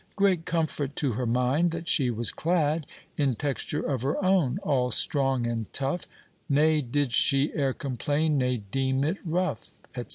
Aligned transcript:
Great 0.15 0.45
comfort 0.47 0.95
to 0.95 1.11
her 1.11 1.27
mind 1.27 1.69
that 1.69 1.87
she 1.87 2.09
was 2.09 2.31
clad 2.31 2.87
In 3.17 3.35
texture 3.35 3.81
of 3.83 4.01
her 4.01 4.17
own, 4.25 4.57
all 4.63 4.89
strong 4.89 5.45
and 5.45 5.71
tough; 5.73 6.07
Ne 6.49 6.81
did 6.81 7.13
she 7.13 7.51
e'er 7.55 7.73
complain, 7.73 8.35
ne 8.39 8.57
deem 8.71 9.03
it 9.03 9.17
rough, 9.23 9.73
&c. 9.95 10.05